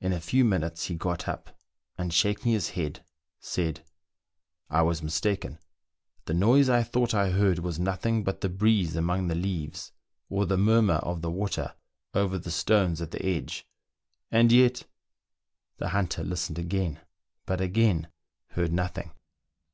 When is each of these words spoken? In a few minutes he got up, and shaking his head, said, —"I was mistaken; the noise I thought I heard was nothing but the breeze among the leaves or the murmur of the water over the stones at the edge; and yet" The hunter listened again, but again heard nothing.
In 0.00 0.14
a 0.14 0.22
few 0.22 0.42
minutes 0.42 0.84
he 0.84 0.94
got 0.94 1.28
up, 1.28 1.50
and 1.98 2.10
shaking 2.10 2.50
his 2.52 2.70
head, 2.70 3.04
said, 3.38 3.84
—"I 4.70 4.80
was 4.80 5.02
mistaken; 5.02 5.58
the 6.24 6.32
noise 6.32 6.70
I 6.70 6.82
thought 6.82 7.12
I 7.12 7.28
heard 7.28 7.58
was 7.58 7.78
nothing 7.78 8.24
but 8.24 8.40
the 8.40 8.48
breeze 8.48 8.96
among 8.96 9.28
the 9.28 9.34
leaves 9.34 9.92
or 10.30 10.46
the 10.46 10.56
murmur 10.56 10.94
of 10.94 11.20
the 11.20 11.30
water 11.30 11.74
over 12.14 12.38
the 12.38 12.50
stones 12.50 13.02
at 13.02 13.10
the 13.10 13.22
edge; 13.22 13.68
and 14.30 14.50
yet" 14.50 14.84
The 15.76 15.90
hunter 15.90 16.24
listened 16.24 16.58
again, 16.58 17.00
but 17.44 17.60
again 17.60 18.08
heard 18.52 18.72
nothing. 18.72 19.10